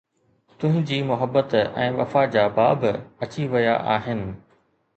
تنهنجي 0.61 0.95
محبت 1.11 1.53
۽ 1.59 1.85
وفا 1.99 2.23
جا 2.37 2.45
باب 2.57 2.89
اچي 2.89 3.47
ويا 3.55 3.77
آهن 3.97 4.21